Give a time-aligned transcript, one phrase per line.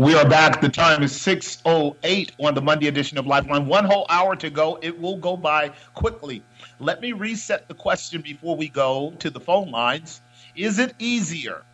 [0.00, 0.60] We are back.
[0.60, 3.66] The time is 6.08 on the Monday edition of Lifeline.
[3.66, 4.78] One whole hour to go.
[4.80, 6.40] It will go by quickly.
[6.78, 10.20] Let me reset the question before we go to the phone lines.
[10.54, 11.64] Is it easier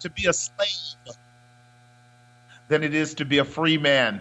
[0.00, 1.16] to be a slave
[2.68, 4.20] than it is to be a free man?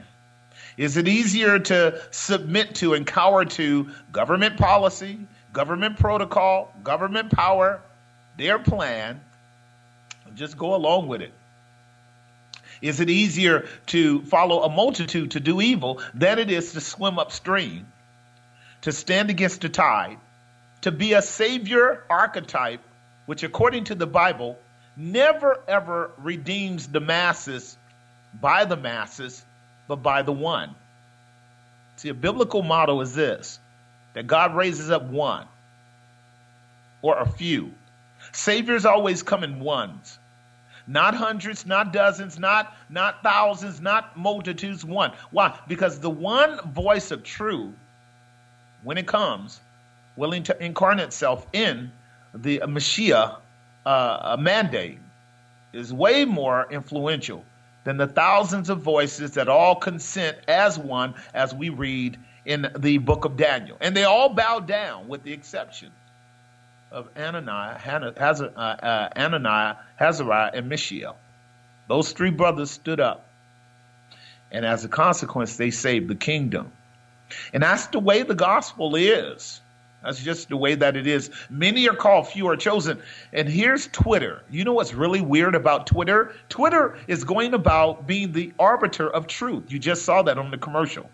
[0.78, 5.20] Is it easier to submit to and cower to government policy,
[5.52, 7.82] government protocol, government power,
[8.38, 9.20] their plan,
[10.34, 11.34] just go along with it?
[12.82, 17.18] Is it easier to follow a multitude to do evil than it is to swim
[17.20, 17.88] upstream,
[18.82, 20.18] to stand against the tide,
[20.82, 22.82] to be a savior archetype,
[23.26, 24.58] which according to the Bible
[24.96, 27.78] never ever redeems the masses
[28.40, 29.44] by the masses,
[29.88, 30.76] but by the one?
[31.98, 33.60] See, a biblical model is this
[34.14, 35.48] that God raises up one
[37.02, 37.74] or a few.
[38.32, 40.18] Saviors always come in ones
[40.88, 44.86] not hundreds, not dozens, not not thousands, not multitudes.
[44.86, 45.12] One.
[45.32, 45.58] Why?
[45.68, 47.74] Because the one voice of truth,
[48.84, 49.60] when it comes,
[50.16, 51.92] willing to incarnate itself in
[52.34, 53.34] the Messiah
[53.86, 55.00] uh, mandate,
[55.74, 57.44] is way more influential
[57.84, 62.98] than the thousands of voices that all consent as one, as we read in the
[62.98, 65.92] book of Daniel, and they all bow down, with the exception
[66.92, 71.18] of Ananiah, Hazar, uh, uh, Hazariah, and Mishael.
[71.88, 73.28] Those three brothers stood up.
[74.52, 76.72] And as a consequence, they saved the kingdom.
[77.54, 79.62] And that's the way the gospel is.
[80.04, 81.30] That's just the way that it is.
[81.50, 83.02] Many are called, few are chosen.
[83.34, 84.44] And here's Twitter.
[84.50, 86.34] You know what's really weird about Twitter?
[86.50, 89.72] Twitter is going about being the arbiter of truth.
[89.72, 91.10] You just saw that on the commercial.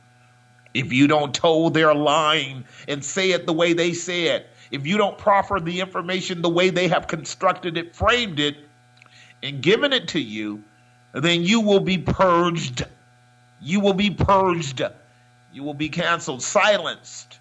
[0.73, 4.87] If you don't toe their line and say it the way they say it, if
[4.87, 8.57] you don't proffer the information the way they have constructed it, framed it,
[9.43, 10.63] and given it to you,
[11.13, 12.83] then you will be purged.
[13.61, 14.81] You will be purged.
[15.53, 17.37] You will be canceled, silenced.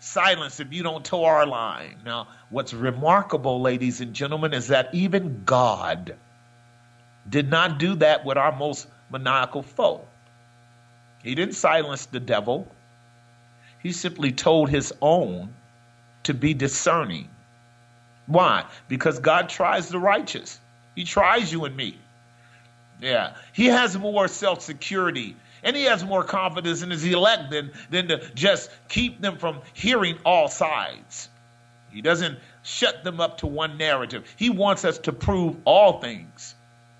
[0.00, 1.96] Silenced if you don't toe our line.
[2.06, 6.16] Now, what's remarkable, ladies and gentlemen, is that even God
[7.28, 10.08] did not do that with our most maniacal foe.
[11.22, 12.66] He didn't silence the devil.
[13.82, 15.52] He simply told his own
[16.26, 17.28] to be discerning.
[18.26, 18.64] Why?
[18.88, 20.60] Because God tries the righteous.
[20.96, 21.98] He tries you and me.
[23.00, 23.36] Yeah.
[23.52, 28.08] He has more self security and he has more confidence in his elect than, than
[28.08, 31.28] to just keep them from hearing all sides.
[31.92, 34.24] He doesn't shut them up to one narrative.
[34.36, 36.55] He wants us to prove all things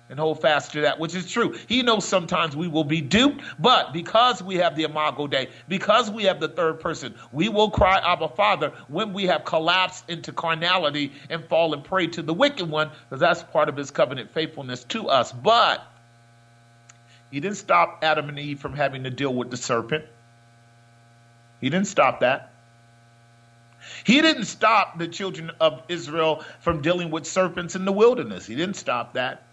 [0.09, 1.55] and hold fast to that which is true.
[1.67, 6.09] He knows sometimes we will be duped, but because we have the Imago Dei, because
[6.09, 10.31] we have the third person, we will cry, Abba Father, when we have collapsed into
[10.31, 14.83] carnality and fallen prey to the wicked one, because that's part of his covenant faithfulness
[14.85, 15.31] to us.
[15.31, 15.85] But
[17.31, 20.05] he didn't stop Adam and Eve from having to deal with the serpent.
[21.59, 22.53] He didn't stop that.
[24.03, 28.45] He didn't stop the children of Israel from dealing with serpents in the wilderness.
[28.45, 29.43] He didn't stop that.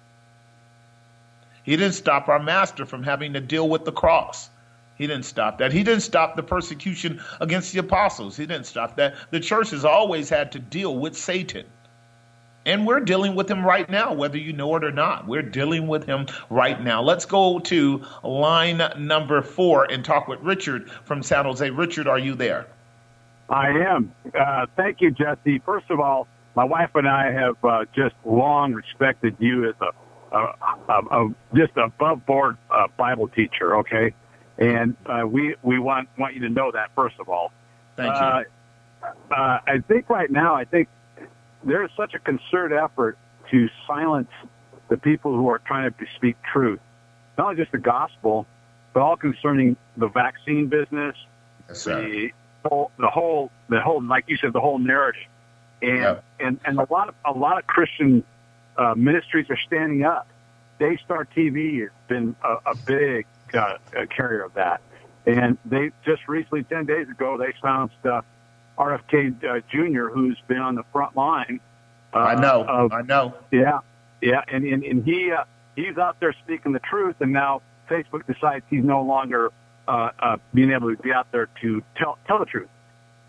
[1.64, 4.50] He didn't stop our master from having to deal with the cross.
[4.97, 5.72] He didn't stop that.
[5.72, 8.36] He didn't stop the persecution against the apostles.
[8.36, 9.14] He didn't stop that.
[9.30, 11.66] The church has always had to deal with Satan.
[12.66, 15.26] And we're dealing with him right now, whether you know it or not.
[15.26, 17.02] We're dealing with him right now.
[17.02, 21.69] Let's go to line number four and talk with Richard from San Jose.
[21.69, 22.66] Richard, are you there?
[23.50, 24.14] I am.
[24.38, 25.58] Uh, thank you, Jesse.
[25.66, 29.91] First of all, my wife and I have uh, just long respected you as a
[30.34, 33.76] a, a, a just above board uh, Bible teacher.
[33.79, 34.14] Okay,
[34.58, 37.53] and uh, we we want want you to know that first of all.
[37.97, 38.20] Thank you.
[38.20, 38.43] Uh,
[39.31, 40.88] uh, I think right now, I think
[41.62, 43.19] there is such a concerted effort
[43.50, 44.31] to silence
[44.88, 46.81] the people who are trying to speak truth,
[47.38, 48.47] not only just the gospel,
[48.93, 51.17] but all concerning the vaccine business,
[51.69, 52.31] yes, the
[52.64, 55.23] whole, the whole, the whole, like you said, the whole narrative,
[55.82, 56.25] and yep.
[56.41, 58.25] and and a lot of a lot of Christian
[58.76, 60.26] uh, ministries are standing up.
[60.79, 64.81] Daystar TV has been a, a big uh, a carrier of that.
[65.26, 68.23] And they just recently, 10 days ago, they announced uh,
[68.79, 71.61] RFK uh, Jr., who's been on the front line.
[72.12, 72.65] Uh, I know.
[72.65, 73.35] Of, I know.
[73.50, 73.81] Yeah.
[74.21, 74.43] Yeah.
[74.49, 75.44] And, and, and he, uh,
[75.76, 79.50] he's out there speaking the truth, and now Facebook decides he's no longer
[79.88, 82.69] uh, uh, being able to be out there to tell tell the truth.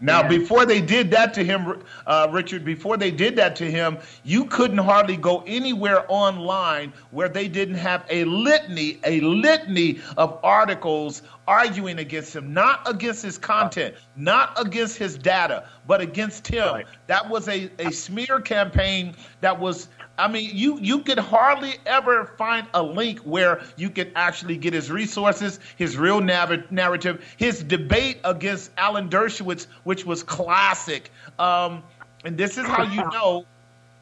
[0.01, 0.27] Now, yeah.
[0.27, 4.45] before they did that to him, uh, Richard, before they did that to him, you
[4.45, 11.21] couldn't hardly go anywhere online where they didn't have a litany, a litany of articles
[11.47, 16.67] arguing against him, not against his content, not against his data, but against him.
[16.67, 16.85] Right.
[17.07, 22.25] That was a, a smear campaign that was I mean, you you could hardly ever
[22.37, 27.61] find a link where you could actually get his resources, his real nav- narrative, his
[27.61, 31.11] debate against Alan Dershowitz, which was classic.
[31.37, 31.83] Um,
[32.23, 33.45] and this is how you know.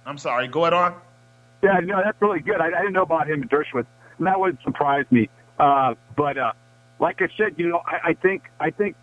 [0.05, 0.47] I'm sorry.
[0.47, 0.95] Go ahead on.
[1.63, 2.59] Yeah, no, that's really good.
[2.59, 3.85] I, I didn't know about him and Dershowitz,
[4.17, 5.29] and that would surprise me.
[5.57, 6.51] Uh, but uh,
[6.99, 8.95] like I said, you know, I, I think I think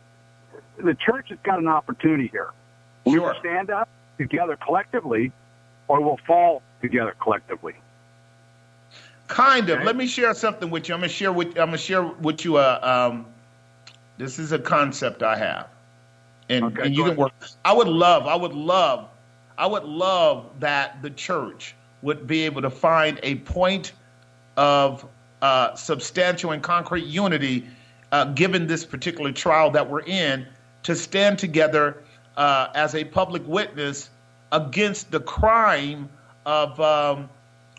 [0.77, 2.51] the church has got an opportunity here.
[3.05, 5.33] We will stand up together collectively,
[5.89, 7.75] or we'll fall together collectively.
[9.29, 9.79] Kind of.
[9.79, 9.85] Okay.
[9.85, 10.94] Let me share something with you.
[10.94, 12.56] I'm gonna share with I'm gonna share with you.
[12.56, 13.27] Uh, um,
[14.19, 15.69] this is a concept I have,
[16.49, 17.32] and, okay, and you can work.
[17.65, 18.27] I would love.
[18.27, 19.09] I would love.
[19.56, 23.93] I would love that the church would be able to find a point
[24.56, 25.06] of
[25.43, 27.67] uh, substantial and concrete unity,
[28.12, 30.47] uh, given this particular trial that we're in,
[30.83, 32.03] to stand together
[32.37, 34.11] uh, as a public witness
[34.53, 36.09] against the crime
[36.47, 37.29] of, um,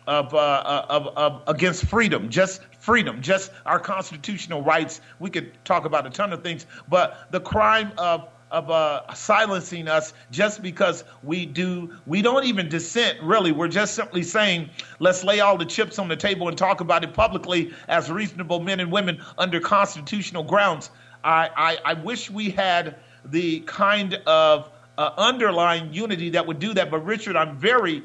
[0.06, 5.00] of, uh, of, of, against freedom, just freedom, just our constitutional rights.
[5.18, 9.88] We could talk about a ton of things, but the crime of of uh, silencing
[9.88, 14.68] us just because we do we don't even dissent really we're just simply saying
[14.98, 18.60] let's lay all the chips on the table and talk about it publicly as reasonable
[18.60, 20.90] men and women under constitutional grounds
[21.24, 26.74] i i, I wish we had the kind of uh, underlying unity that would do
[26.74, 28.02] that but richard i'm very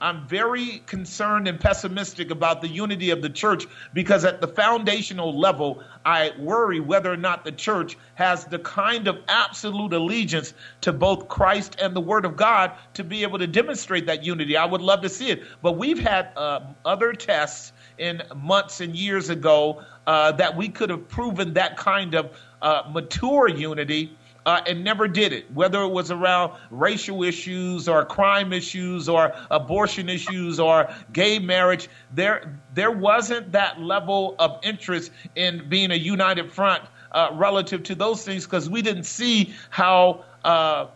[0.00, 5.38] I'm very concerned and pessimistic about the unity of the church because at the foundational
[5.38, 10.92] level, I worry whether or not the church has the kind of absolute allegiance to
[10.92, 14.56] both Christ and the Word of God to be able to demonstrate that unity.
[14.56, 15.42] I would love to see it.
[15.60, 20.88] But we've had uh, other tests in months and years ago uh, that we could
[20.88, 24.16] have proven that kind of uh, mature unity
[24.46, 29.34] uh, and never did it, whether it was around racial issues or crime issues or
[29.50, 31.88] abortion issues or gay marriage.
[32.14, 36.82] There, there wasn't that level of interest in being a united front
[37.12, 40.86] uh, relative to those things because we didn't see how uh,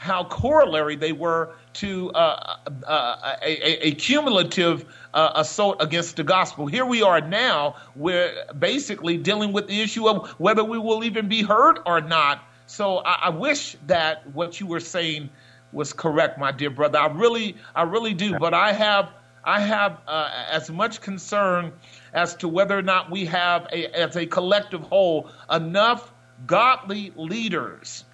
[0.00, 2.56] how corollary they were to uh,
[2.86, 6.66] uh, a, a, cumulative uh, assault against the gospel.
[6.66, 11.28] Here we are now, we're basically dealing with the issue of whether we will even
[11.28, 15.28] be heard or not so I, I wish that what you were saying
[15.72, 17.00] was correct, my dear brother.
[17.00, 18.38] I really, I really do.
[18.38, 19.10] But I have,
[19.42, 21.72] I have uh, as much concern
[22.14, 26.12] as to whether or not we have, a, as a collective whole, enough
[26.46, 28.04] godly leaders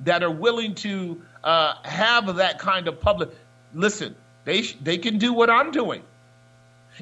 [0.00, 3.30] that are willing to uh, have that kind of public.
[3.72, 4.14] Listen,
[4.44, 6.02] they they can do what I'm doing,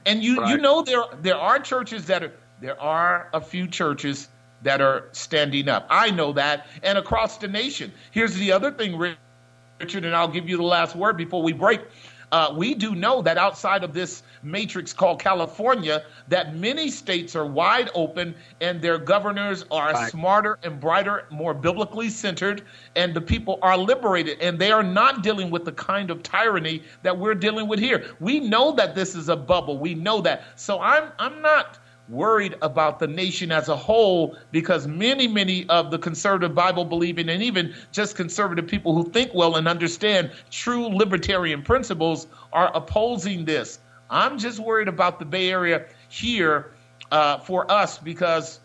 [0.06, 0.50] and you right.
[0.50, 4.28] you know there there are churches that are there are a few churches
[4.62, 5.86] that are standing up.
[5.90, 7.92] I know that, and across the nation.
[8.10, 11.80] Here's the other thing, Richard, and I'll give you the last word before we break.
[12.32, 17.44] Uh, we do know that outside of this matrix called California, that many states are
[17.44, 20.10] wide open and their governors are right.
[20.10, 22.62] smarter and brighter, more biblically centered,
[22.94, 24.38] and the people are liberated.
[24.40, 28.14] And they are not dealing with the kind of tyranny that we're dealing with here.
[28.20, 29.78] We know that this is a bubble.
[29.78, 30.44] We know that.
[30.54, 31.79] So I'm I'm not
[32.10, 37.28] worried about the nation as a whole because many, many of the conservative Bible believing
[37.28, 43.44] and even just conservative people who think well and understand true libertarian principles are opposing
[43.44, 43.78] this.
[44.10, 46.72] I'm just worried about the Bay Area here
[47.12, 48.58] uh, for us because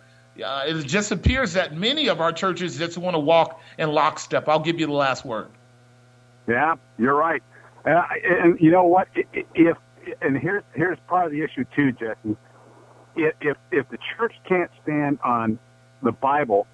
[0.43, 4.49] uh, it just appears that many of our churches just want to walk in lockstep.
[4.49, 5.49] I'll give you the last word.
[6.47, 7.43] Yeah, you're right.
[7.85, 9.07] Uh, and you know what?
[9.53, 9.77] If
[10.21, 12.35] and here's here's part of the issue too, Jesse
[13.15, 15.59] if if the church can't stand on
[16.01, 16.67] the Bible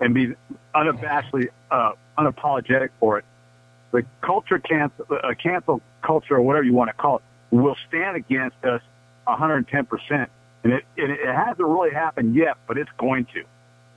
[0.00, 0.34] and be
[0.74, 3.24] unabashedly uh, unapologetic for it,
[3.92, 8.16] the culture cancel uh, cancel culture or whatever you want to call it will stand
[8.16, 8.82] against us
[9.24, 10.30] 110 percent.
[10.62, 13.44] And it, it, it hasn't really happened yet, but it's going to.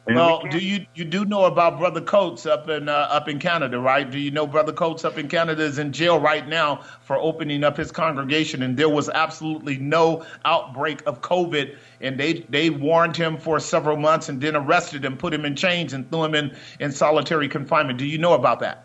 [0.05, 3.29] And well, we do you you do know about Brother Coates up in uh, up
[3.29, 4.09] in Canada, right?
[4.09, 7.63] Do you know Brother Coates up in Canada is in jail right now for opening
[7.63, 13.15] up his congregation, and there was absolutely no outbreak of COVID, and they they warned
[13.15, 16.35] him for several months, and then arrested him, put him in chains, and threw him
[16.35, 17.97] in in solitary confinement.
[17.97, 18.83] Do you know about that?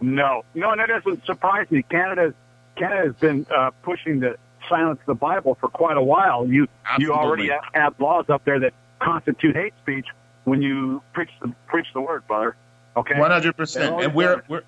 [0.00, 1.82] No, no, and that doesn't surprise me.
[1.82, 2.32] Canada
[2.76, 4.36] Canada has been uh, pushing to
[4.68, 6.46] silence the Bible for quite a while.
[6.46, 7.04] You Absolutely.
[7.04, 10.06] you already have laws up there that constitute hate speech
[10.44, 12.56] when you preach the preach the word, brother.
[12.96, 14.00] Okay, one hundred percent.
[14.02, 14.62] And we're we're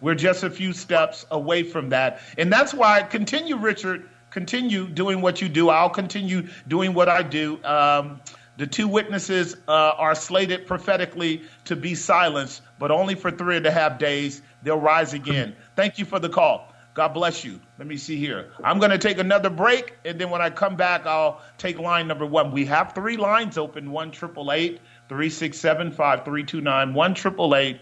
[0.00, 4.08] we're just a few steps away from that, and that's why continue, Richard.
[4.30, 5.70] Continue doing what you do.
[5.70, 7.62] I'll continue doing what I do.
[7.64, 8.20] Um,
[8.58, 13.66] the two witnesses uh, are slated prophetically to be silenced, but only for three and
[13.66, 14.42] a half days.
[14.62, 15.56] They'll rise again.
[15.74, 16.72] Thank you for the call.
[16.94, 17.58] God bless you.
[17.78, 18.50] Let me see here.
[18.62, 22.06] I'm going to take another break, and then when I come back, I'll take line
[22.06, 22.52] number one.
[22.52, 26.94] We have three lines open: one triple eight three six seven five three two nine,
[26.94, 27.80] one triple eight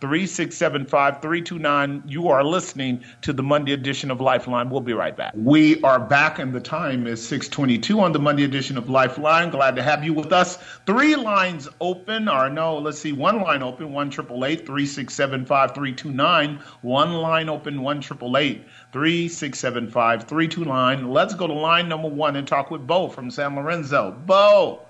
[0.00, 2.04] 3675 329.
[2.06, 4.70] You are listening to the Monday edition of Lifeline.
[4.70, 5.34] We'll be right back.
[5.36, 9.50] We are back, and the time is 622 on the Monday edition of Lifeline.
[9.50, 10.56] Glad to have you with us.
[10.86, 16.60] Three lines open, or no, let's see, one line open, 1 3675 329.
[16.80, 21.10] One line open, 1 3675 329.
[21.10, 24.12] Let's go to line number one and talk with Bo from San Lorenzo.
[24.24, 24.86] Bo,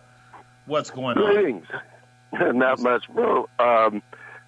[0.70, 1.34] what's going on?
[1.34, 1.66] Greetings.
[2.32, 3.48] Not much, bro.
[3.58, 4.02] Um,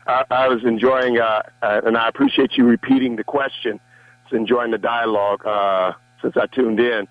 [0.07, 3.81] I, I was enjoying, uh, uh, and I appreciate you repeating the question.
[3.81, 7.09] I was enjoying the dialogue uh, since I tuned in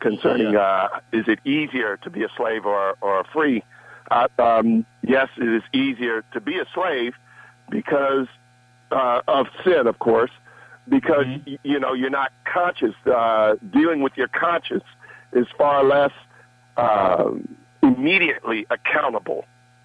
[0.00, 3.62] concerning uh, is it easier to be a slave or, or free?
[4.10, 7.14] Uh, um, yes, it is easier to be a slave
[7.70, 8.26] because
[8.90, 10.30] uh, of sin, of course,
[10.88, 11.54] because mm-hmm.
[11.62, 12.94] you know you're not conscious.
[13.06, 14.84] Uh, dealing with your conscience
[15.32, 16.10] is far less
[16.76, 17.30] uh,
[17.82, 19.44] immediately accountable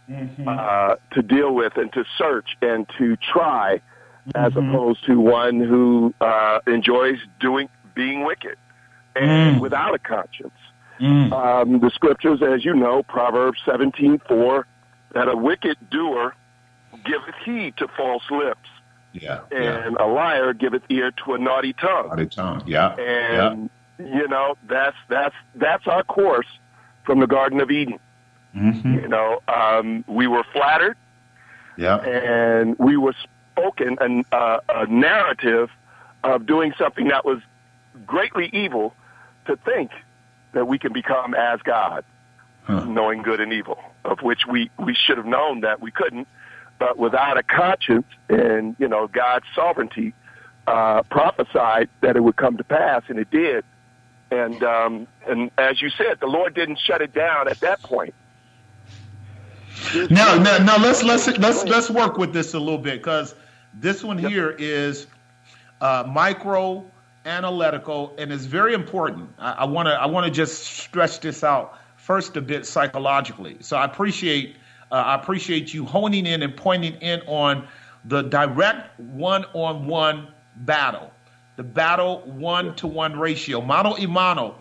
[0.09, 0.47] mm-hmm.
[0.47, 3.81] uh, to deal with and to search and to try,
[4.29, 4.31] mm-hmm.
[4.35, 8.57] as opposed to one who uh, enjoys doing being wicked
[9.15, 9.59] and mm.
[9.59, 10.53] without a conscience.
[10.99, 11.31] Mm.
[11.31, 14.67] Um, the scriptures, as you know, Proverbs seventeen four,
[15.13, 16.35] that a wicked doer
[17.05, 18.69] giveth heed to false lips.
[19.13, 20.05] Yeah, and yeah.
[20.05, 22.09] a liar giveth ear to a naughty tongue.
[22.09, 22.63] Naughty tongue.
[22.67, 24.05] Yeah, and yeah.
[24.05, 26.47] you know that's that's that's our course
[27.07, 27.97] from the Garden of Eden.
[28.55, 28.93] Mm-hmm.
[28.93, 30.97] You know, um, we were flattered.
[31.77, 31.97] Yeah.
[31.97, 33.15] And we were
[33.53, 35.69] spoken an, uh, a narrative
[36.23, 37.39] of doing something that was
[38.05, 38.93] greatly evil
[39.45, 39.91] to think
[40.51, 42.03] that we can become as God,
[42.63, 42.83] huh.
[42.85, 46.27] knowing good and evil, of which we, we should have known that we couldn't.
[46.79, 50.13] But without a conscience and, you know, God's sovereignty,
[50.67, 53.63] uh, prophesied that it would come to pass, and it did.
[54.31, 58.13] And um, and as you said, the Lord didn't shut it down at that point.
[60.09, 60.75] No, no, no.
[60.77, 63.35] Let's let's let's let's work with this a little bit because
[63.73, 65.07] this one here is
[65.81, 66.85] uh, micro
[67.25, 69.29] analytical and it's very important.
[69.37, 73.57] I want to I want to just stretch this out first a bit psychologically.
[73.59, 74.55] So I appreciate
[74.91, 77.67] uh, I appreciate you honing in and pointing in on
[78.05, 81.11] the direct one-on-one battle,
[81.57, 84.55] the battle one-to-one ratio, mano a mano,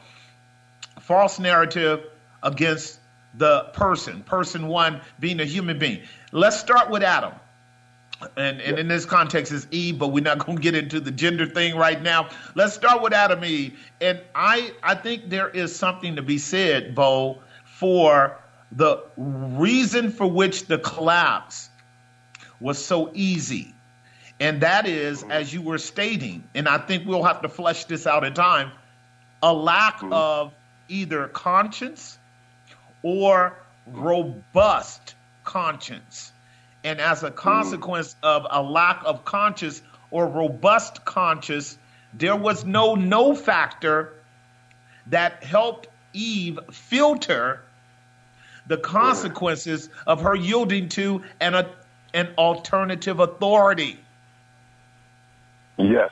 [1.01, 2.05] false narrative
[2.43, 2.99] against
[3.35, 6.01] the person, person one being a human being.
[6.33, 7.33] Let's start with Adam.
[8.39, 11.11] And, and in this context is Eve, but we're not going to get into the
[11.11, 12.31] gender thing right now.
[12.55, 13.79] Let's start with Adam Eve.
[14.01, 18.39] And I, I think there is something to be said, Bo, for
[18.73, 21.69] the reason for which the collapse
[22.59, 23.75] was so easy.
[24.39, 28.07] And that is, as you were stating, and I think we'll have to flesh this
[28.07, 28.73] out in time,
[29.43, 30.13] a lack mm-hmm.
[30.13, 30.53] of
[30.89, 32.19] either conscience
[33.03, 35.15] or robust
[35.45, 36.33] conscience.
[36.85, 41.79] And as a consequence of a lack of conscience or robust conscience,
[42.13, 44.13] there was no no factor
[45.09, 47.63] that helped Eve filter
[48.67, 51.71] the consequences of her yielding to an, a,
[52.15, 53.99] an alternative authority.
[55.79, 56.11] Yes.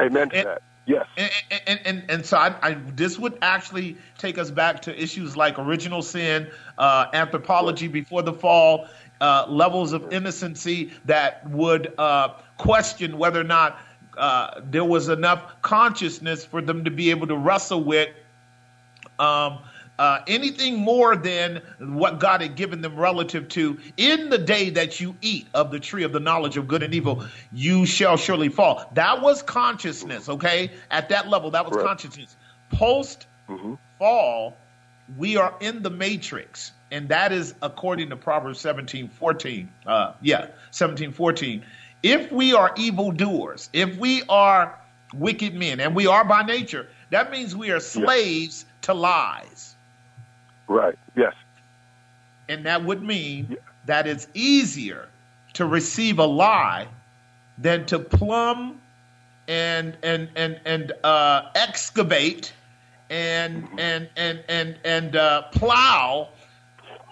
[0.00, 0.62] Amen to and, that.
[0.86, 1.06] Yes.
[1.16, 1.30] And,
[1.66, 5.58] and, and, and so I, I, this would actually take us back to issues like
[5.58, 8.86] original sin, uh, anthropology before the fall,
[9.20, 13.80] uh, levels of innocency that would uh, question whether or not
[14.16, 18.10] uh, there was enough consciousness for them to be able to wrestle with
[19.18, 19.58] um,
[19.98, 25.00] uh, anything more than what God had given them relative to in the day that
[25.00, 28.48] you eat of the tree of the knowledge of good and evil, you shall surely
[28.48, 28.90] fall.
[28.94, 30.72] That was consciousness, okay?
[30.90, 31.86] At that level, that was right.
[31.86, 32.36] consciousness.
[32.70, 33.74] Post mm-hmm.
[33.98, 34.56] fall,
[35.16, 36.72] we are in the matrix.
[36.90, 39.72] And that is according to Proverbs 17 14.
[39.86, 41.64] Uh, yeah, 17 14.
[42.02, 44.78] If we are evildoers, if we are
[45.14, 48.72] wicked men, and we are by nature, that means we are slaves yeah.
[48.82, 49.75] to lies.
[50.68, 50.98] Right.
[51.16, 51.34] Yes.
[52.48, 53.56] And that would mean yeah.
[53.86, 55.08] that it's easier
[55.54, 56.86] to receive a lie
[57.58, 58.80] than to plumb
[59.48, 62.52] and and and and uh, excavate
[63.10, 66.28] and and and and and uh, plow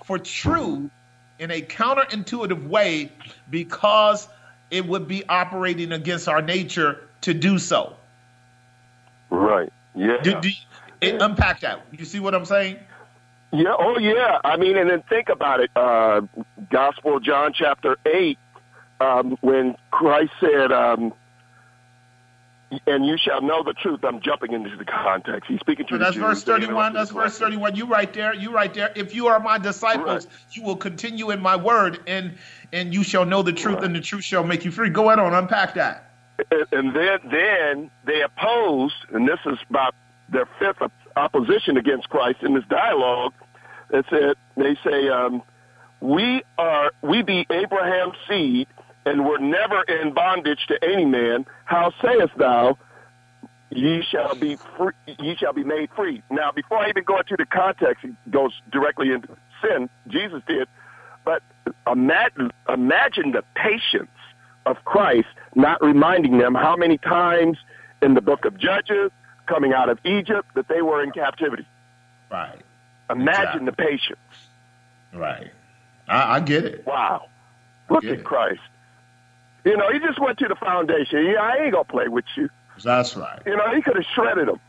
[0.05, 0.91] for truth
[1.39, 3.11] in a counterintuitive way
[3.51, 4.29] because
[4.71, 7.97] it would be operating against our nature to do so.
[9.31, 9.73] Right.
[9.95, 10.19] Yeah.
[10.23, 11.85] Do, do you, unpack that.
[11.93, 12.79] You see what I'm saying?
[13.55, 13.75] Yeah.
[13.79, 14.39] Oh, yeah.
[14.45, 15.71] I mean, and then think about it.
[15.77, 16.23] Uh,
[16.71, 18.39] Gospel of John, chapter eight,
[19.01, 21.13] um, when Christ said, um,
[22.87, 25.49] "And you shall know the truth." I'm jumping into the context.
[25.49, 25.95] He's speaking to.
[25.95, 26.95] So that's verse 31.
[26.95, 27.77] That's verse 31.
[27.77, 28.35] You right there.
[28.35, 28.93] You right there.
[28.97, 30.35] If you are my disciples, right.
[30.51, 32.35] you will continue in my word, and
[32.73, 33.85] and you shall know the truth, right.
[33.85, 34.91] and the truth shall make you free.
[34.91, 36.11] Go ahead on, unpack that.
[36.73, 39.95] And then then they opposed, and this is about
[40.29, 40.83] their fifth
[41.17, 43.33] opposition against Christ in this dialogue.
[43.91, 45.43] It said they say, um,
[46.01, 48.69] "We are we be Abraham's seed,
[49.07, 51.47] and were never in bondage to any man.
[51.65, 52.79] How sayest thou?"
[53.71, 54.93] Ye shall be free.
[55.19, 56.23] Ye shall be made free.
[56.31, 59.29] Now, before I even go into the context, he goes directly into
[59.63, 59.89] sin.
[60.07, 60.69] Jesus did,
[61.25, 61.43] but
[61.91, 64.11] imagine, imagine the patience
[64.67, 65.27] of Christ,
[65.57, 67.59] not reminding them how many times
[68.01, 69.11] in the book of Judges,
[69.47, 71.67] coming out of Egypt, that they were in captivity.
[72.31, 72.61] Right.
[73.11, 73.67] Imagine exactly.
[73.67, 74.19] the patience.
[75.13, 75.51] Right.
[76.09, 76.87] I, I get it.
[76.87, 77.29] Wow.
[77.91, 78.25] Look at it.
[78.25, 78.61] Christ.
[79.65, 81.25] You know, he just went to the foundation.
[81.27, 82.51] Yeah, I ain't gonna play with you.
[82.83, 83.41] That's right.
[83.47, 84.61] You know, he could have shredded them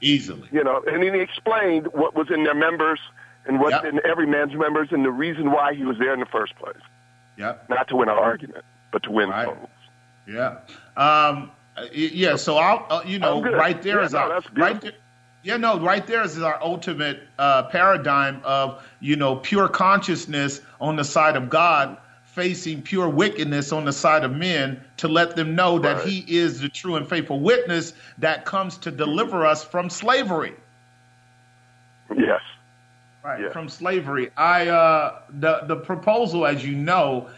[0.00, 0.48] easily.
[0.50, 3.00] You know, and then he explained what was in their members
[3.46, 3.84] and what's yep.
[3.84, 6.76] in every man's members and the reason why he was there in the first place.
[7.36, 7.68] Yep.
[7.68, 9.46] Not to win an argument, but to win right.
[9.46, 9.68] souls.
[10.26, 10.58] Yeah.
[10.96, 11.50] Um,
[11.92, 12.36] yeah.
[12.36, 14.92] So I'll, uh, you know, right there yeah, is no, our right there.
[15.42, 20.96] Yeah, no, right there is our ultimate uh, paradigm of you know pure consciousness on
[20.96, 25.56] the side of God facing pure wickedness on the side of men to let them
[25.56, 29.90] know that he is the true and faithful witness that comes to deliver us from
[29.90, 30.54] slavery.
[32.16, 32.40] Yes.
[33.24, 33.52] Right, yes.
[33.52, 34.30] from slavery.
[34.36, 37.28] I uh the the proposal as you know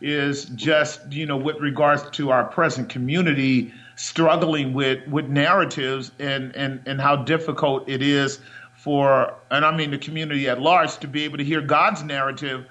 [0.00, 6.54] is just, you know, with regards to our present community struggling with with narratives and
[6.54, 8.40] and and how difficult it is
[8.74, 12.66] for and I mean the community at large to be able to hear God's narrative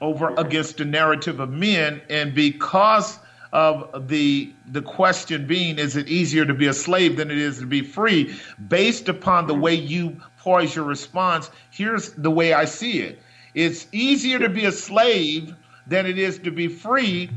[0.00, 2.00] over against the narrative of men.
[2.08, 3.18] And because
[3.52, 7.58] of the the question being, is it easier to be a slave than it is
[7.58, 8.34] to be free?
[8.68, 13.20] Based upon the way you poise your response, here's the way I see it.
[13.54, 15.54] It's easier to be a slave
[15.86, 17.30] than it is to be free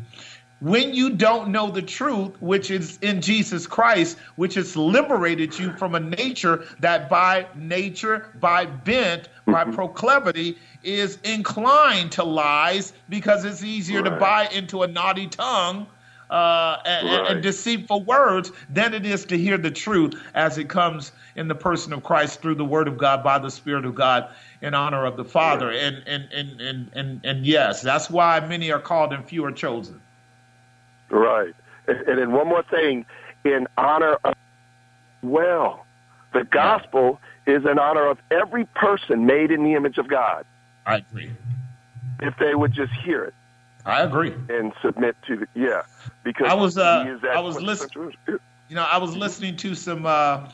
[0.61, 5.71] when you don't know the truth, which is in Jesus Christ, which has liberated you
[5.73, 9.73] from a nature that by nature, by bent, by mm-hmm.
[9.73, 14.09] proclivity is inclined to lies because it's easier right.
[14.09, 15.87] to buy into a naughty tongue
[16.29, 17.31] uh, and, right.
[17.31, 21.55] and, deceitful words than it is to hear the truth as it comes in the
[21.55, 24.29] person of Christ through the Word of God by the Spirit of God
[24.61, 25.67] in honor of the Father.
[25.67, 25.77] Right.
[25.77, 29.51] And, and, and, and, and, and yes, that's why many are called and few are
[29.51, 30.01] chosen.
[31.09, 31.53] Right.
[31.87, 33.05] And then one more thing
[33.43, 34.35] in honor of,
[35.21, 35.85] well,
[36.33, 40.45] the gospel is in honor of every person made in the image of God.
[40.85, 41.31] I agree.
[42.21, 43.33] If they would just hear it.
[43.85, 44.33] I agree.
[44.49, 45.83] And submit to the, yeah.
[46.23, 50.47] Because I was, uh, I was listening, you know, I was listening to some, uh,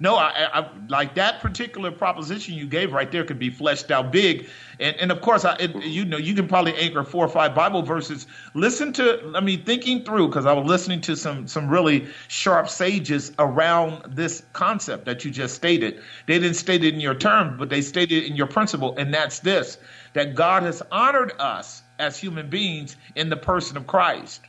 [0.00, 4.12] no, I, I, like that particular proposition you gave right there could be fleshed out
[4.12, 7.28] big, and and of course, I, it, you know, you can probably anchor four or
[7.28, 8.28] five Bible verses.
[8.54, 12.68] Listen to, I mean, thinking through because I was listening to some some really sharp
[12.68, 16.00] sages around this concept that you just stated.
[16.26, 19.12] They didn't state it in your terms, but they stated it in your principle, and
[19.12, 19.78] that's this:
[20.12, 24.42] that God has honored us as human beings in the person of Christ.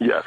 [0.00, 0.24] Yes.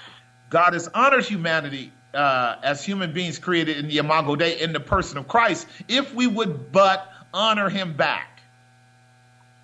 [0.50, 4.80] God has honored humanity uh, as human beings created in the Imago Dei in the
[4.80, 8.42] person of Christ, if we would but honor him back.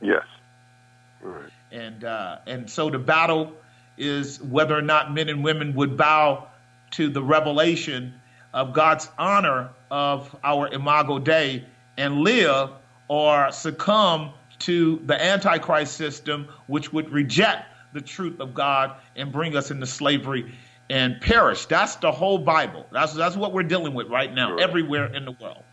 [0.01, 0.25] Yes.
[1.21, 1.49] Right.
[1.71, 3.53] And uh, and so the battle
[3.97, 6.47] is whether or not men and women would bow
[6.91, 8.13] to the revelation
[8.53, 11.63] of God's honor of our Imago Dei
[11.97, 12.71] and live
[13.07, 19.55] or succumb to the Antichrist system, which would reject the truth of God and bring
[19.55, 20.53] us into slavery
[20.91, 21.65] and perish.
[21.67, 22.85] That's the whole Bible.
[22.91, 24.61] That's that's what we're dealing with right now, right.
[24.61, 25.63] everywhere in the world.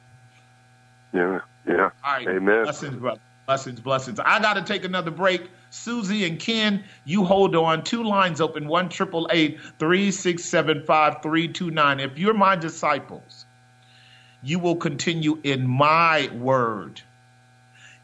[1.12, 1.90] Yeah, yeah.
[2.04, 2.28] All right.
[2.28, 2.62] Amen.
[2.62, 3.20] Blessings, brother.
[3.46, 4.20] Blessings, blessings.
[4.20, 5.50] I got to take another break.
[5.70, 7.82] Susie and Ken, you hold on.
[7.82, 11.98] Two lines open: one triple eight three six seven five three two nine.
[11.98, 13.44] If you're my disciples,
[14.42, 17.00] you will continue in my word.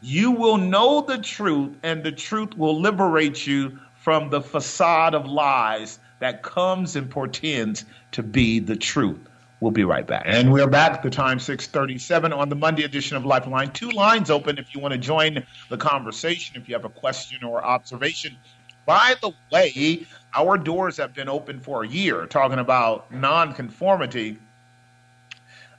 [0.01, 5.25] You will know the truth, and the truth will liberate you from the facade of
[5.25, 9.19] lies that comes and portends to be the truth.
[9.59, 10.23] We'll be right back.
[10.25, 10.93] And we're back.
[10.93, 13.71] At the time 637 on the Monday edition of Lifeline.
[13.71, 17.43] Two lines open if you want to join the conversation, if you have a question
[17.43, 18.37] or observation.
[18.85, 24.37] By the way, our doors have been open for a year talking about nonconformity.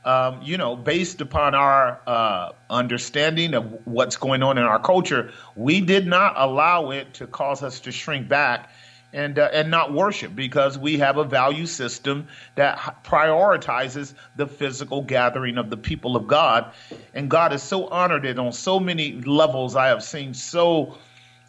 [0.05, 5.33] Um, you know, based upon our uh, understanding of what's going on in our culture,
[5.55, 8.71] we did not allow it to cause us to shrink back
[9.17, 15.03] and uh, and not worship because we have a value system that prioritizes the physical
[15.03, 16.71] gathering of the people of God,
[17.15, 19.75] and God is so honored it on so many levels.
[19.75, 20.97] I have seen so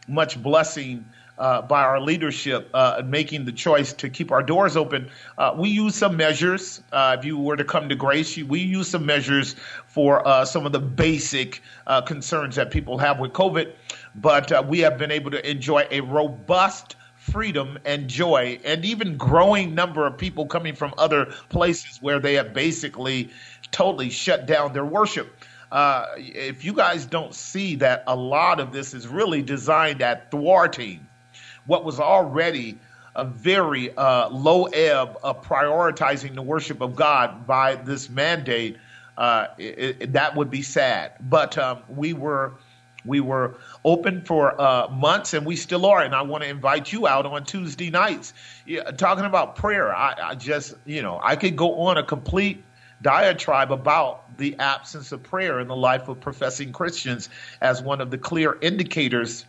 [0.08, 1.06] much blessing.
[1.40, 5.08] Uh, by our leadership uh, making the choice to keep our doors open.
[5.38, 6.82] Uh, we use some measures.
[6.92, 10.66] Uh, if you were to come to Grace, we use some measures for uh, some
[10.66, 13.72] of the basic uh, concerns that people have with COVID.
[14.16, 16.96] But we have been able to enjoy a robust
[17.32, 22.34] freedom and joy, and even growing number of people coming from other places where they
[22.36, 23.30] have basically
[23.72, 25.44] totally shut down their worship.
[25.72, 30.32] Uh, if you guys don't see that a lot of this is really designed at
[30.32, 31.06] thwarting
[31.66, 32.78] what was already
[33.16, 38.78] a very uh, low ebb of prioritizing the worship of God by this mandate,
[39.18, 41.14] uh, it, it, that would be sad.
[41.22, 42.54] But um, we were
[43.08, 46.02] we were open for uh, months, and we still are.
[46.02, 48.34] And I want to invite you out on Tuesday nights,
[48.66, 49.96] yeah, talking about prayer.
[49.96, 52.64] I, I just, you know, I could go on a complete
[53.02, 57.30] diatribe about the absence of prayer in the life of professing Christians
[57.62, 59.46] as one of the clear indicators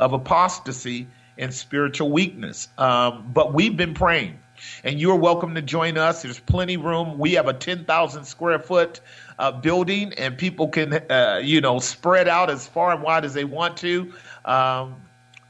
[0.00, 1.06] of apostasy
[1.38, 2.68] and spiritual weakness.
[2.76, 4.38] Um, but we've been praying,
[4.82, 6.22] and you're welcome to join us.
[6.22, 7.18] There's plenty room.
[7.18, 9.00] We have a 10,000 square foot
[9.38, 13.34] uh, building, and people can, uh, you know, spread out as far and wide as
[13.34, 14.12] they want to.
[14.44, 14.96] Um,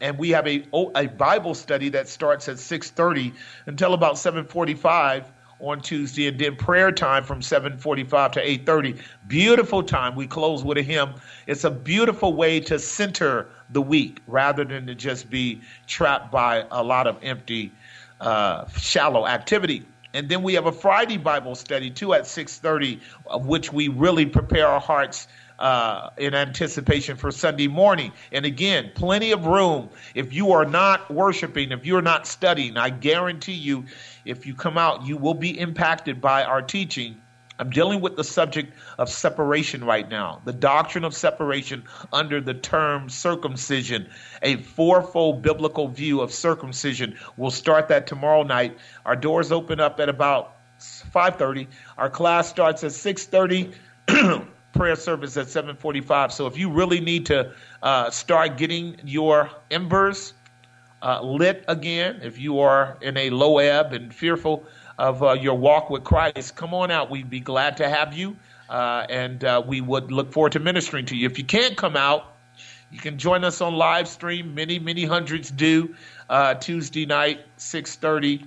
[0.00, 3.32] and we have a a Bible study that starts at 6:30
[3.66, 5.24] until about 7:45
[5.60, 8.96] on Tuesday, and then prayer time from 7:45 to 8:30.
[9.26, 10.14] Beautiful time.
[10.14, 11.14] We close with a hymn.
[11.46, 16.64] It's a beautiful way to center the week rather than to just be trapped by
[16.70, 17.72] a lot of empty,
[18.20, 19.84] uh, shallow activity.
[20.14, 24.26] And then we have a Friday Bible study too at 6:30, of which we really
[24.26, 28.12] prepare our hearts uh, in anticipation for Sunday morning.
[28.32, 29.90] And again, plenty of room.
[30.14, 33.84] If you are not worshiping, if you're not studying, I guarantee you,
[34.24, 37.20] if you come out, you will be impacted by our teaching
[37.58, 42.54] I'm dealing with the subject of separation right now, the doctrine of separation under the
[42.54, 44.08] term circumcision,
[44.42, 47.16] a fourfold biblical view of circumcision.
[47.36, 48.78] We'll start that tomorrow night.
[49.04, 51.66] Our doors open up at about 5:30.
[51.96, 53.74] Our class starts at 6:30.
[54.72, 56.32] prayer service at 7:45.
[56.32, 60.34] So if you really need to uh, start getting your embers
[61.02, 64.64] uh, lit again, if you are in a low ebb and fearful
[64.98, 67.10] of uh, your walk with Christ, come on out.
[67.10, 68.36] We'd be glad to have you,
[68.68, 71.26] uh, and uh, we would look forward to ministering to you.
[71.26, 72.34] If you can't come out,
[72.90, 74.54] you can join us on live stream.
[74.54, 75.94] Many, many hundreds do.
[76.28, 78.44] Uh, Tuesday night, six thirty.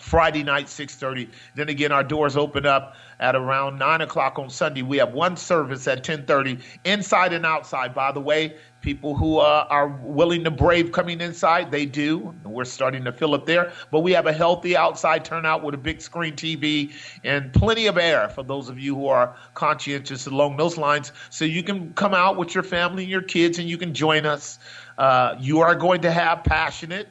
[0.00, 1.28] Friday night, 6.30.
[1.54, 4.82] Then again, our doors open up at around 9 o'clock on Sunday.
[4.82, 7.94] We have one service at 10.30, inside and outside.
[7.94, 12.34] By the way, people who uh, are willing to brave coming inside, they do.
[12.44, 13.72] We're starting to fill up there.
[13.92, 17.96] But we have a healthy outside turnout with a big screen TV and plenty of
[17.96, 21.12] air for those of you who are conscientious along those lines.
[21.30, 24.26] So you can come out with your family and your kids and you can join
[24.26, 24.58] us.
[24.98, 27.06] Uh, you are going to have passionate,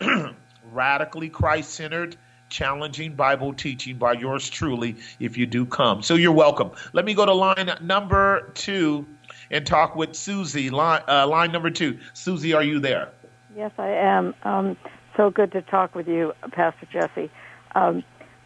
[0.72, 2.16] radically Christ centered,
[2.48, 6.02] challenging Bible teaching by yours truly if you do come.
[6.02, 6.70] So you're welcome.
[6.92, 9.06] Let me go to line number two
[9.50, 11.98] and talk with Susie, line, uh, line number two.
[12.12, 13.10] Susie, are you there?
[13.56, 14.34] Yes, I am.
[14.42, 14.76] Um,
[15.16, 17.30] so good to talk with you, Pastor Jesse.
[17.74, 18.02] Um,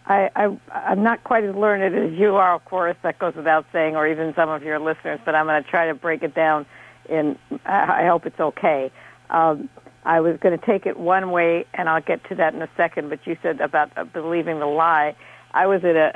[0.07, 3.67] I, I, I'm not quite as learned as you are, of course, that goes without
[3.73, 6.35] saying, or even some of your listeners, but I'm going to try to break it
[6.35, 6.67] down
[7.09, 8.91] in, I hope it's okay.
[9.31, 9.69] Um,
[10.09, 12.69] I was going to take it one way, and I'll get to that in a
[12.79, 15.15] second, but you said about uh, believing the lie.
[15.53, 16.11] I was in a,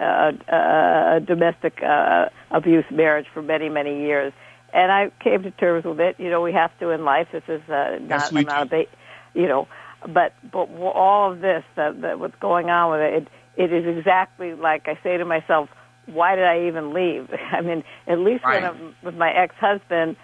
[0.51, 4.33] a, a, a domestic uh, abuse marriage for many, many years,
[4.73, 6.19] and I came to terms with it.
[6.19, 7.29] You know, we have to in life.
[7.33, 8.87] This is uh, not, yes, not a, ba-
[9.35, 9.69] you know,
[10.09, 13.29] but but all of this, that, that what's going on with it,
[13.59, 15.69] it, it is exactly like I say to myself,
[16.07, 17.29] why did I even leave?
[17.53, 18.63] I mean, at least right.
[18.63, 20.17] when I'm, with my ex-husband,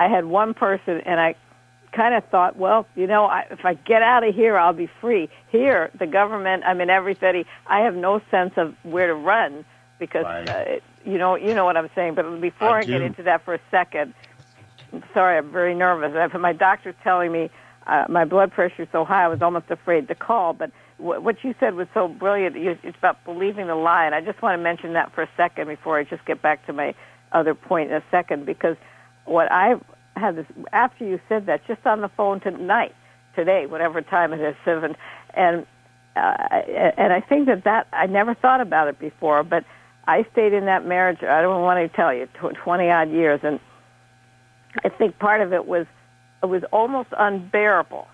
[0.00, 1.36] I had one person, and I
[1.92, 4.90] kind of thought, well, you know, I, if I get out of here, I'll be
[5.00, 5.28] free.
[5.50, 9.64] Here, the government, I mean, everybody, I have no sense of where to run
[9.98, 10.48] because right.
[10.48, 12.14] uh, it, you know, you know what I'm saying.
[12.14, 14.14] But before I, I get into that for a second,
[14.92, 16.32] I'm sorry, I'm very nervous.
[16.38, 17.50] My doctor's telling me
[17.86, 20.52] uh, my blood pressure is so high, I was almost afraid to call.
[20.52, 22.56] But what you said was so brilliant.
[22.56, 25.68] It's about believing the lie, and I just want to mention that for a second
[25.68, 26.94] before I just get back to my
[27.32, 28.46] other point in a second.
[28.46, 28.76] Because
[29.24, 29.50] what
[30.16, 32.94] I had this after you said that, just on the phone tonight,
[33.34, 34.96] today, whatever time it is, seven,
[35.34, 35.66] and
[36.16, 36.36] uh,
[36.96, 39.64] and I think that that I never thought about it before, but
[40.06, 41.22] I stayed in that marriage.
[41.22, 42.28] I don't want to tell you,
[42.62, 43.60] twenty odd years, and
[44.84, 45.86] I think part of it was
[46.42, 48.06] it was almost unbearable.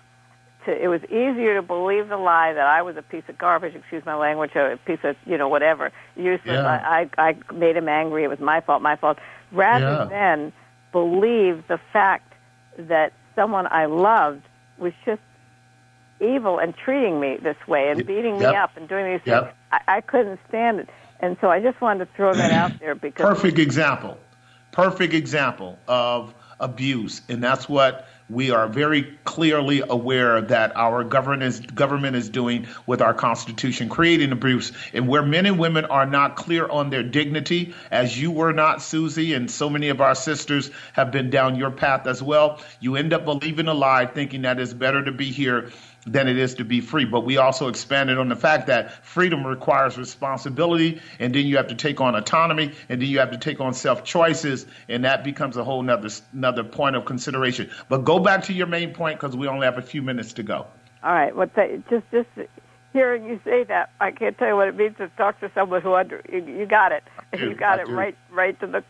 [0.65, 3.75] To, it was easier to believe the lie that I was a piece of garbage,
[3.75, 6.41] excuse my language, a piece of you know whatever useless.
[6.45, 6.65] Yeah.
[6.65, 8.23] I, I I made him angry.
[8.23, 9.17] It was my fault, my fault.
[9.51, 10.05] Rather yeah.
[10.09, 10.53] than
[10.91, 12.33] believe the fact
[12.77, 14.41] that someone I loved
[14.77, 15.21] was just
[16.21, 19.43] evil and treating me this way and beating me up and doing these yep.
[19.43, 19.55] things.
[19.71, 20.89] I, I couldn't stand it.
[21.21, 24.17] And so I just wanted to throw that out there because perfect example,
[24.71, 31.43] perfect example of abuse, and that's what we are very clearly aware that our government
[31.43, 34.71] is, doing with our Constitution, creating abuse.
[34.93, 38.81] And where men and women are not clear on their dignity, as you were not,
[38.81, 42.95] Susie, and so many of our sisters have been down your path as well, you
[42.95, 45.71] end up believing a lie, thinking that it's better to be here
[46.05, 47.05] than it is to be free.
[47.05, 51.67] But we also expanded on the fact that freedom requires responsibility, and then you have
[51.67, 55.23] to take on autonomy, and then you have to take on self choices, and that
[55.23, 57.69] becomes a whole nother another point of consideration.
[57.89, 60.43] But go back to your main point because we only have a few minutes to
[60.43, 60.67] go.
[61.03, 61.35] All right.
[61.35, 61.49] Well,
[61.89, 62.29] just just
[62.93, 65.81] hearing you say that, I can't tell you what it means to talk to someone
[65.81, 67.03] who under you, you got it.
[67.37, 67.93] You got I it do.
[67.93, 68.83] right right to the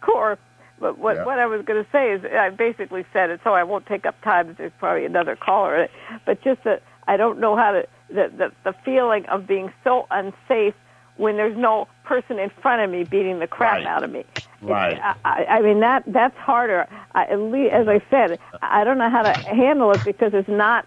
[0.00, 0.38] core
[0.78, 1.24] but what yeah.
[1.24, 4.06] what I was going to say is I basically said it, so I won't take
[4.06, 4.54] up time.
[4.56, 5.88] There's probably another caller,
[6.24, 10.06] but just that I don't know how to the the, the feeling of being so
[10.10, 10.74] unsafe
[11.16, 13.86] when there's no person in front of me beating the crap right.
[13.86, 14.24] out of me.
[14.60, 14.98] Right.
[15.24, 16.86] I, I mean that that's harder.
[17.14, 20.48] I, at least, as I said, I don't know how to handle it because it's
[20.48, 20.86] not.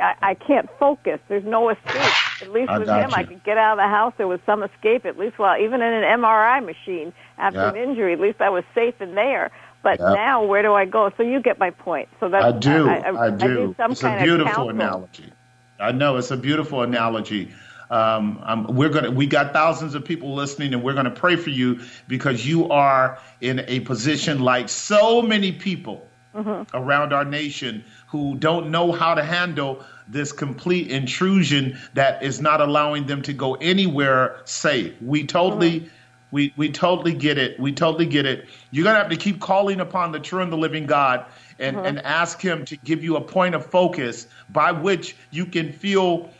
[0.00, 1.20] I, I can't focus.
[1.28, 2.42] There's no escape.
[2.42, 3.14] At least with him, you.
[3.14, 4.14] I could get out of the house.
[4.16, 5.04] There was some escape.
[5.04, 8.64] At least, well, even in an MRI machine after an injury, at least I was
[8.74, 9.50] safe in there.
[9.82, 11.10] But now, where do I go?
[11.16, 12.08] So you get my point.
[12.20, 12.88] So that's I do.
[12.88, 13.74] I, I, I do.
[13.78, 15.32] some it's a beautiful analogy.
[15.78, 17.50] I know it's a beautiful analogy.
[17.90, 21.50] Um, um, we're gonna we got thousands of people listening, and we're gonna pray for
[21.50, 26.76] you because you are in a position like so many people mm-hmm.
[26.76, 32.60] around our nation who don't know how to handle this complete intrusion that is not
[32.60, 34.94] allowing them to go anywhere safe.
[35.00, 35.80] We totally.
[35.80, 35.88] Mm-hmm.
[36.32, 37.58] We, we totally get it.
[37.58, 38.48] We totally get it.
[38.70, 41.26] You're going to have to keep calling upon the true and the living God
[41.58, 41.86] and, mm-hmm.
[41.86, 46.30] and ask Him to give you a point of focus by which you can feel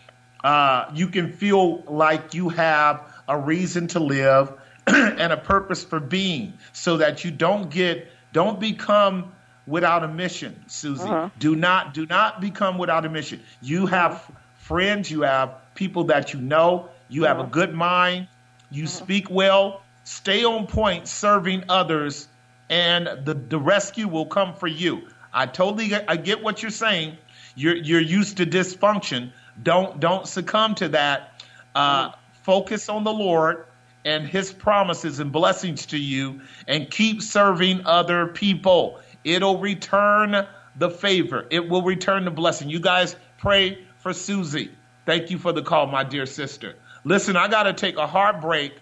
[0.44, 4.52] uh, you can feel like you have a reason to live
[4.87, 9.33] and a purpose for being, so that you don't get don't become
[9.70, 11.04] without a mission, Susie.
[11.04, 11.30] Uh-huh.
[11.38, 13.40] Do not do not become without a mission.
[13.62, 17.28] You have friends, you have people that you know, you uh-huh.
[17.28, 17.50] have a uh-huh.
[17.50, 18.28] good mind,
[18.70, 18.92] you uh-huh.
[18.92, 22.28] speak well, stay on point serving others
[22.70, 25.02] and the, the rescue will come for you.
[25.33, 27.18] I totally get, I get what you're saying.
[27.56, 29.33] You're you're used to dysfunction.
[29.62, 31.42] Don't don't succumb to that.
[31.74, 32.16] Uh, uh-huh.
[32.42, 33.66] focus on the Lord
[34.04, 39.00] and His promises and blessings to you, and keep serving other people.
[39.24, 41.46] It'll return the favor.
[41.50, 42.70] It will return the blessing.
[42.70, 44.70] You guys pray for Susie.
[45.06, 46.76] Thank you for the call, my dear sister.
[47.04, 48.78] Listen, I got to take a hard break.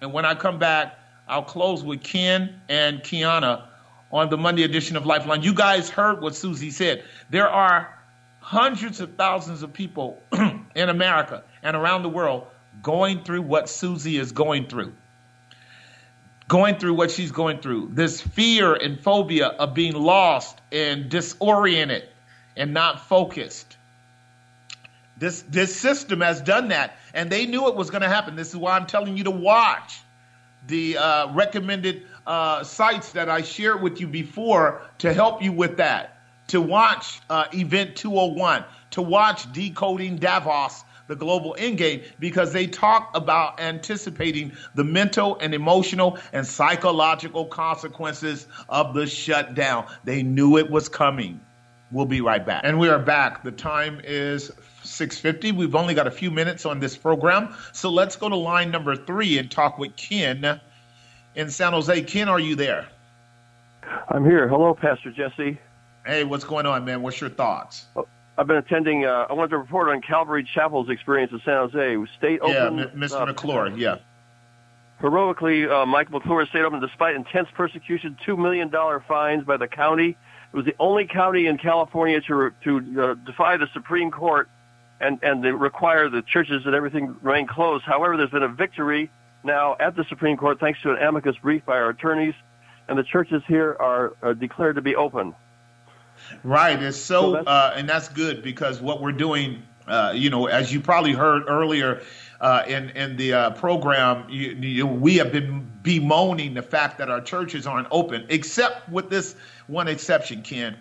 [0.00, 3.66] And when I come back, I'll close with Ken and Kiana
[4.10, 5.42] on the Monday edition of Lifeline.
[5.42, 7.04] You guys heard what Susie said.
[7.30, 7.98] There are
[8.40, 10.20] hundreds of thousands of people
[10.74, 12.46] in America and around the world
[12.82, 14.92] going through what Susie is going through
[16.52, 22.06] going through what she's going through this fear and phobia of being lost and disoriented
[22.58, 23.78] and not focused.
[25.16, 28.36] This, this system has done that, and they knew it was going to happen.
[28.36, 29.98] This is why I'm telling you to watch
[30.66, 35.78] the uh, recommended uh, sites that I shared with you before to help you with
[35.78, 36.18] that.
[36.48, 43.10] To watch uh, Event 201, to watch Decoding Davos, the global endgame because they talk
[43.14, 49.86] about anticipating the mental and emotional and psychological consequences of the shutdown.
[50.04, 51.40] They knew it was coming.
[51.90, 52.62] We'll be right back.
[52.64, 53.42] And we are back.
[53.42, 54.50] The time is
[54.82, 55.52] 6:50.
[55.52, 58.96] We've only got a few minutes on this program, so let's go to line number
[58.96, 60.60] 3 and talk with Ken
[61.34, 62.02] in San Jose.
[62.02, 62.88] Ken, are you there?
[64.08, 64.48] I'm here.
[64.48, 65.58] Hello, Pastor Jesse.
[66.06, 67.02] Hey, what's going on, man?
[67.02, 67.86] What's your thoughts?
[67.94, 68.08] Oh.
[68.38, 69.04] I've been attending.
[69.04, 72.12] Uh, I wanted to report on Calvary Chapel's experience in San Jose.
[72.16, 72.78] State open.
[72.78, 73.20] Yeah, Mr.
[73.20, 73.68] Uh, McClure.
[73.76, 73.96] Yeah.
[75.00, 79.68] Heroically, uh, Michael McClure stayed open despite intense persecution, two million dollar fines by the
[79.68, 80.16] county.
[80.52, 84.48] It was the only county in California to to uh, defy the Supreme Court
[85.02, 87.84] and and they require the churches and everything remain closed.
[87.84, 89.10] However, there's been a victory
[89.44, 92.34] now at the Supreme Court thanks to an amicus brief by our attorneys,
[92.88, 95.34] and the churches here are, are declared to be open.
[96.42, 96.80] Right.
[96.82, 100.80] It's so, uh, and that's good because what we're doing, uh, you know, as you
[100.80, 102.02] probably heard earlier
[102.40, 107.08] uh, in in the uh, program, you, you, we have been bemoaning the fact that
[107.10, 110.76] our churches aren't open, except with this one exception, Ken.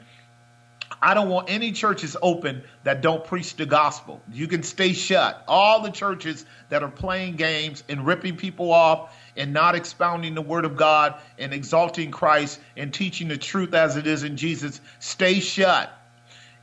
[1.02, 4.22] I don't want any churches open that don't preach the gospel.
[4.32, 5.44] You can stay shut.
[5.48, 10.42] All the churches that are playing games and ripping people off and not expounding the
[10.42, 14.82] word of God and exalting Christ and teaching the truth as it is in Jesus,
[15.00, 15.92] stay shut.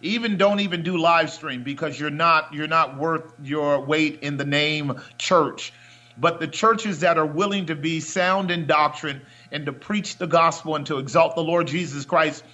[0.00, 4.36] Even don't even do live stream because you're not you're not worth your weight in
[4.36, 5.72] the name church.
[6.16, 9.20] But the churches that are willing to be sound in doctrine
[9.52, 12.44] and to preach the gospel and to exalt the Lord Jesus Christ,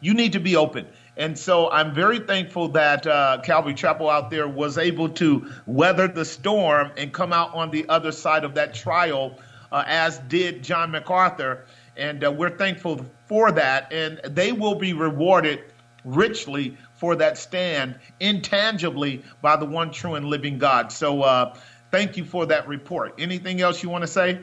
[0.00, 0.86] you need to be open.
[1.16, 6.08] And so I'm very thankful that uh, Calvary Chapel out there was able to weather
[6.08, 9.38] the storm and come out on the other side of that trial,
[9.72, 11.64] uh, as did John MacArthur.
[11.96, 13.92] And uh, we're thankful for that.
[13.92, 15.64] And they will be rewarded
[16.04, 20.92] richly for that stand, intangibly, by the one true and living God.
[20.92, 21.54] So uh,
[21.90, 23.14] thank you for that report.
[23.18, 24.40] Anything else you want to say?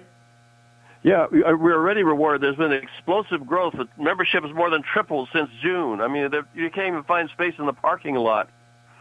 [1.03, 2.41] Yeah, uh, we're already rewarded.
[2.41, 3.75] There's been explosive growth.
[3.99, 5.99] Membership has more than tripled since June.
[5.99, 8.49] I mean, you can't even find space in the parking lot.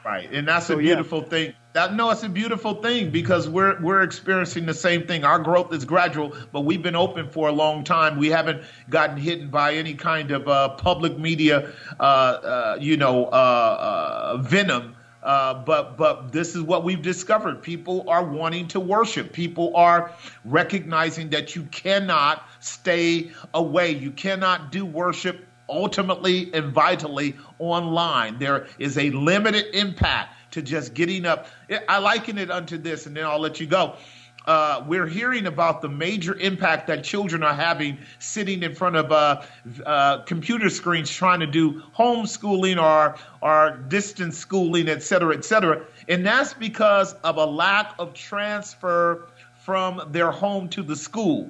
[0.04, 1.28] Right, and that's so, a beautiful yeah.
[1.28, 1.52] thing.
[1.74, 5.24] That no, it's a beautiful thing because we're we're experiencing the same thing.
[5.24, 8.18] Our growth is gradual, but we've been open for a long time.
[8.18, 13.26] We haven't gotten hit by any kind of uh, public media, uh, uh, you know,
[13.26, 17.62] uh, uh, venom uh, but but this is what we've discovered.
[17.62, 19.32] People are wanting to worship.
[19.32, 20.12] People are
[20.44, 23.92] recognizing that you cannot stay away.
[23.92, 28.38] You cannot do worship ultimately and vitally online.
[28.38, 31.46] There is a limited impact to just getting up.
[31.88, 33.96] I liken it unto this, and then I'll let you go
[34.46, 39.12] uh, we're hearing about the major impact that children are having sitting in front of
[39.12, 39.42] uh,
[39.86, 45.84] uh, computer screens trying to do homeschooling or, or distance schooling, et cetera, et cetera.
[46.08, 49.28] And that's because of a lack of transfer
[49.58, 51.48] from their home to the school.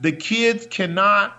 [0.00, 1.36] The kids cannot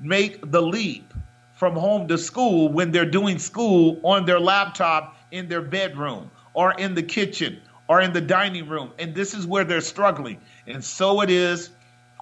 [0.00, 1.12] make the leap
[1.54, 6.72] from home to school when they're doing school on their laptop in their bedroom or
[6.74, 7.60] in the kitchen
[7.90, 10.40] are in the dining room, and this is where they're struggling.
[10.68, 11.70] And so it is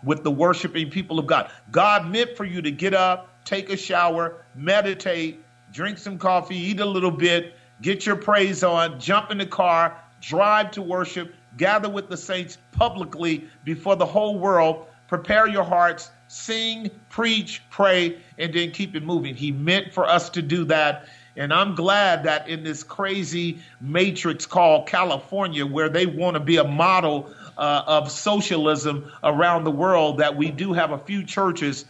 [0.02, 1.50] with the worshiping people of God.
[1.70, 6.81] God meant for you to get up, take a shower, meditate, drink some coffee, eat
[6.81, 7.52] a little bit,
[7.83, 12.57] get your praise on, jump in the car, drive to worship, gather with the saints
[12.72, 19.02] publicly before the whole world, prepare your hearts, sing, preach, pray, and then keep it
[19.02, 19.35] moving.
[19.35, 21.09] He meant for us to do that.
[21.38, 26.57] And I'm glad that in this crazy matrix called California, where they want to be
[26.57, 31.85] a model uh, of socialism around the world, that we do have a few churches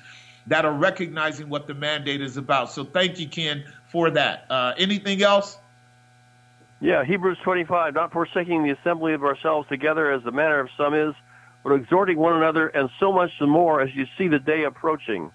[0.49, 2.71] that are recognizing what the mandate is about.
[2.71, 4.45] So thank you, Ken, for that.
[4.51, 5.57] Uh, anything else?
[6.81, 10.93] Yeah, Hebrews 25, not forsaking the assembly of ourselves together as the manner of some
[10.95, 11.15] is,
[11.65, 15.31] but exhorting one another, and so much the more as you see the day approaching.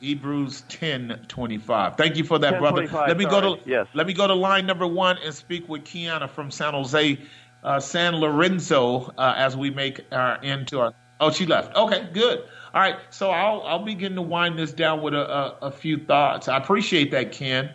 [0.00, 1.96] Hebrews 10:25.
[1.96, 2.82] Thank you for that, brother.
[2.82, 3.24] Let me sorry.
[3.24, 3.86] go to yes.
[3.94, 7.18] let me go to line number one and speak with Kiana from San Jose,
[7.64, 10.94] uh, San Lorenzo, uh, as we make our end to our.
[11.18, 11.74] Oh, she left.
[11.74, 12.40] Okay, good.
[12.74, 15.96] All right, so I'll I'll begin to wind this down with a, a, a few
[15.96, 16.46] thoughts.
[16.48, 17.70] I appreciate that, Ken.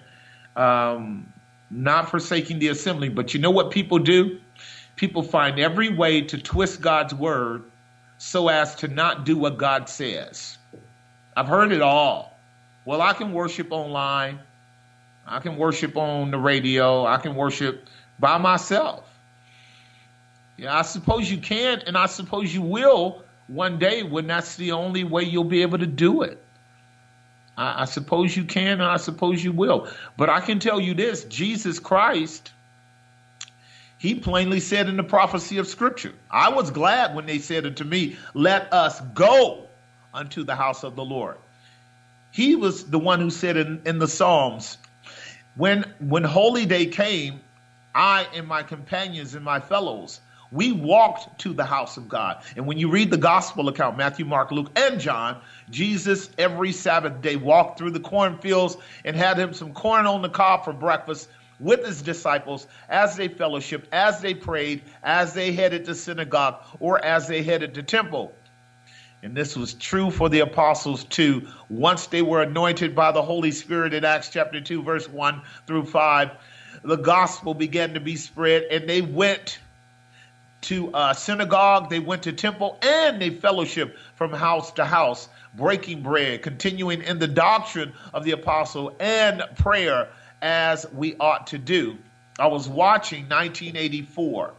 [0.55, 1.33] Um,
[1.71, 4.39] not forsaking the assembly, but you know what people do?
[4.95, 7.63] People find every way to twist God's word
[8.19, 10.59] so as to not do what God says.
[11.35, 12.37] I've heard it all.
[12.85, 14.39] Well, I can worship online.
[15.25, 17.05] I can worship on the radio.
[17.05, 17.87] I can worship
[18.19, 19.07] by myself.
[20.57, 24.71] Yeah, I suppose you can, and I suppose you will one day when that's the
[24.73, 26.43] only way you'll be able to do it.
[27.57, 29.87] I, I suppose you can, and I suppose you will.
[30.17, 32.51] But I can tell you this Jesus Christ,
[33.97, 37.83] he plainly said in the prophecy of Scripture, I was glad when they said unto
[37.83, 39.67] me, Let us go
[40.13, 41.37] unto the house of the Lord.
[42.31, 44.77] He was the one who said in, in the Psalms,
[45.55, 47.41] when when holy day came,
[47.93, 52.43] I and my companions and my fellows, we walked to the house of God.
[52.55, 57.21] And when you read the gospel account, Matthew, Mark, Luke, and John, Jesus every Sabbath
[57.21, 61.29] day walked through the cornfields and had him some corn on the cob for breakfast
[61.59, 67.03] with his disciples as they fellowshiped, as they prayed, as they headed to synagogue, or
[67.03, 68.33] as they headed to temple.
[69.23, 71.47] And this was true for the apostles too.
[71.69, 75.85] Once they were anointed by the Holy Spirit in Acts chapter 2, verse 1 through
[75.85, 76.31] 5,
[76.83, 79.59] the gospel began to be spread, and they went
[80.61, 86.41] to synagogue, they went to temple, and they fellowship from house to house, breaking bread,
[86.41, 90.07] continuing in the doctrine of the apostle and prayer
[90.41, 91.97] as we ought to do.
[92.39, 94.53] I was watching 1984,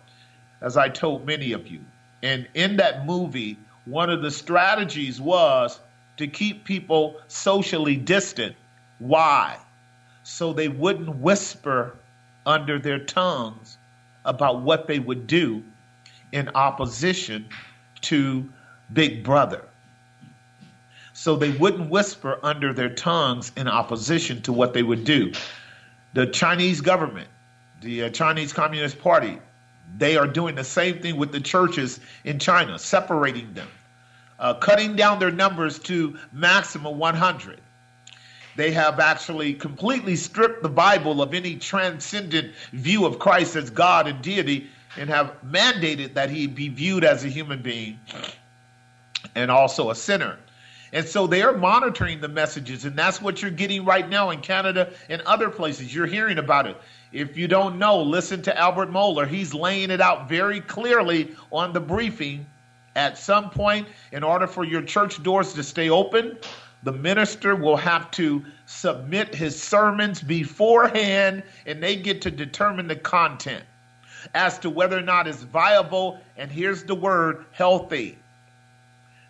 [0.60, 1.80] as I told many of you,
[2.22, 5.80] and in that movie, one of the strategies was
[6.16, 8.54] to keep people socially distant.
[8.98, 9.58] Why?
[10.22, 11.96] So they wouldn't whisper
[12.46, 13.78] under their tongues
[14.24, 15.62] about what they would do
[16.30, 17.48] in opposition
[18.02, 18.48] to
[18.92, 19.64] Big Brother.
[21.12, 25.32] So they wouldn't whisper under their tongues in opposition to what they would do.
[26.14, 27.28] The Chinese government,
[27.80, 29.38] the uh, Chinese Communist Party,
[29.98, 33.68] they are doing the same thing with the churches in China, separating them,
[34.38, 37.60] uh, cutting down their numbers to maximum 100.
[38.56, 44.06] They have actually completely stripped the Bible of any transcendent view of Christ as God
[44.06, 47.98] and deity and have mandated that he be viewed as a human being
[49.34, 50.38] and also a sinner.
[50.92, 54.40] And so they are monitoring the messages, and that's what you're getting right now in
[54.40, 55.94] Canada and other places.
[55.94, 56.76] You're hearing about it.
[57.12, 59.26] If you don't know, listen to Albert Mohler.
[59.26, 62.46] He's laying it out very clearly on the briefing.
[62.96, 66.38] At some point, in order for your church doors to stay open,
[66.82, 72.96] the minister will have to submit his sermons beforehand, and they get to determine the
[72.96, 73.64] content
[74.34, 76.18] as to whether or not it's viable.
[76.36, 78.18] And here's the word healthy.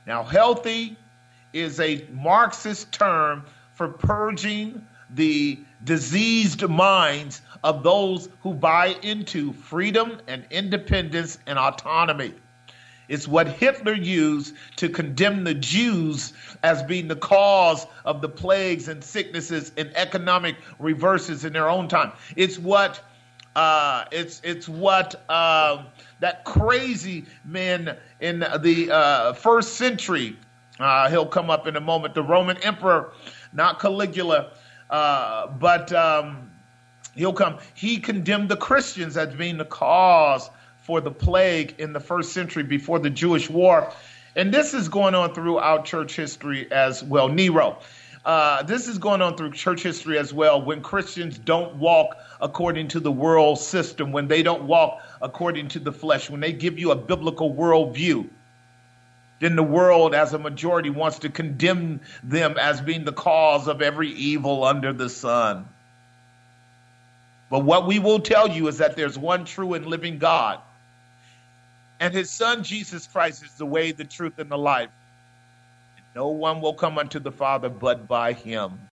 [0.07, 0.97] Now, healthy
[1.53, 10.21] is a Marxist term for purging the diseased minds of those who buy into freedom
[10.27, 12.35] and independence and autonomy.
[13.09, 18.89] It's what Hitler used to condemn the Jews as being the cause of the plagues
[18.89, 22.13] and sicknesses and economic reverses in their own time.
[22.37, 23.03] It's what
[23.55, 25.85] uh, it's it's what uh,
[26.21, 30.39] that crazy man in the uh, first century.
[30.81, 32.15] Uh, he'll come up in a moment.
[32.15, 33.13] The Roman emperor,
[33.53, 34.53] not Caligula,
[34.93, 36.51] uh, but um,
[37.17, 37.59] he'll come.
[37.75, 40.51] He condemned the Christians as being the cause
[40.83, 43.91] for the plague in the first century before the Jewish war,
[44.37, 47.29] and this is going on throughout church history as well.
[47.29, 47.79] Nero.
[48.25, 52.87] Uh, this is going on through church history as well when Christians don't walk according
[52.89, 56.79] to the world system, when they don't walk according to the flesh, when they give
[56.79, 58.29] you a biblical worldview.
[59.43, 63.83] Then the world, as a majority, wants to condemn them as being the cause of
[63.83, 65.69] every evil under the sun.
[67.51, 70.61] But what we will tell you is that there's one true and living God.
[71.99, 74.91] And his son Jesus Christ is the way, the truth, and the life.
[75.97, 78.89] And No one will come unto the Father but by him.